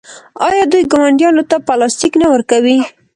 آیا 0.47 0.63
دوی 0.71 0.83
ګاونډیانو 0.91 1.43
ته 1.51 1.55
پلاستیک 1.67 2.13
نه 2.21 2.27
ورکوي؟ 2.33 2.77